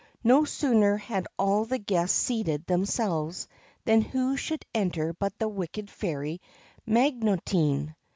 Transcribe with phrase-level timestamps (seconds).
[0.23, 3.47] No sooner had all the guests seated themselves,
[3.85, 6.41] than who should enter but the wicked fairy
[6.87, 7.93] Magotine